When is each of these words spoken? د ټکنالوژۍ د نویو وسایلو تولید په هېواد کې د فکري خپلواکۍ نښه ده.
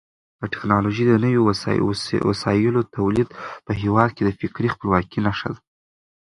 د 0.39 0.41
ټکنالوژۍ 0.53 1.05
د 1.07 1.13
نویو 1.23 1.41
وسایلو 2.29 2.81
تولید 2.97 3.29
په 3.65 3.71
هېواد 3.81 4.09
کې 4.15 4.23
د 4.25 4.29
فکري 4.41 4.69
خپلواکۍ 4.73 5.19
نښه 5.25 5.49
ده. 5.55 5.61